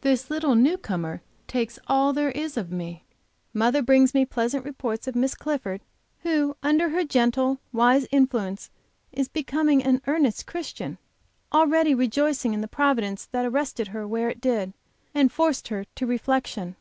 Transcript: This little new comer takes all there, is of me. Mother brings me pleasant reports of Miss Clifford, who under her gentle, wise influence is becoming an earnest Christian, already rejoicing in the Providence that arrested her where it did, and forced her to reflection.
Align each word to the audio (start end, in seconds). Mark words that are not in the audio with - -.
This 0.00 0.30
little 0.30 0.54
new 0.54 0.78
comer 0.78 1.20
takes 1.46 1.78
all 1.86 2.14
there, 2.14 2.30
is 2.30 2.56
of 2.56 2.72
me. 2.72 3.04
Mother 3.52 3.82
brings 3.82 4.14
me 4.14 4.24
pleasant 4.24 4.64
reports 4.64 5.06
of 5.06 5.14
Miss 5.14 5.34
Clifford, 5.34 5.82
who 6.20 6.56
under 6.62 6.88
her 6.88 7.04
gentle, 7.04 7.60
wise 7.74 8.06
influence 8.10 8.70
is 9.12 9.28
becoming 9.28 9.82
an 9.84 10.00
earnest 10.06 10.46
Christian, 10.46 10.96
already 11.52 11.94
rejoicing 11.94 12.54
in 12.54 12.62
the 12.62 12.68
Providence 12.68 13.26
that 13.32 13.44
arrested 13.44 13.88
her 13.88 14.08
where 14.08 14.30
it 14.30 14.40
did, 14.40 14.72
and 15.14 15.30
forced 15.30 15.68
her 15.68 15.84
to 15.94 16.06
reflection. 16.06 16.76